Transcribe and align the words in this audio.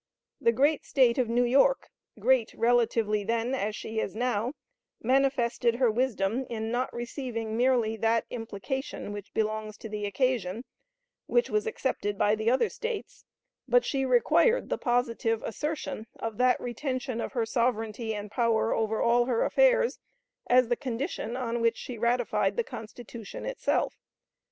The 0.39 0.51
great 0.51 0.83
State 0.83 1.19
of 1.19 1.29
New 1.29 1.43
York 1.43 1.91
great, 2.19 2.55
relatively, 2.55 3.23
then, 3.23 3.53
as 3.53 3.75
she 3.75 3.99
is 3.99 4.15
now 4.15 4.53
manifested 4.99 5.75
her 5.75 5.91
wisdom 5.91 6.47
in 6.49 6.71
not 6.71 6.91
receiving 6.91 7.55
merely 7.55 7.95
that 7.97 8.25
implication 8.31 9.11
which 9.13 9.31
belongs 9.35 9.77
to 9.77 9.89
the 9.89 10.07
occasion, 10.07 10.63
which 11.27 11.51
was 11.51 11.67
accepted 11.67 12.17
by 12.17 12.33
the 12.33 12.49
other 12.49 12.67
States, 12.67 13.25
but 13.67 13.85
she 13.85 14.03
required 14.03 14.69
the 14.69 14.79
positive 14.79 15.43
assertion 15.43 16.07
of 16.17 16.37
that 16.39 16.59
retention 16.59 17.21
of 17.21 17.33
her 17.33 17.45
sovereignty 17.45 18.15
and 18.15 18.31
power 18.31 18.73
over 18.73 19.03
all 19.03 19.25
her 19.25 19.43
affairs 19.45 19.99
as 20.47 20.67
the 20.69 20.75
condition 20.75 21.37
on 21.37 21.61
which 21.61 21.77
she 21.77 21.99
ratified 21.99 22.57
the 22.57 22.63
Constitution 22.63 23.45
itself. 23.45 23.93